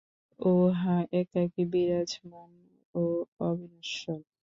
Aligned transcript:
উহা 0.39 0.95
একাকী 1.19 1.63
বিরাজমান 1.71 2.51
ও 2.95 3.03
অবিনশ্বর। 3.47 4.19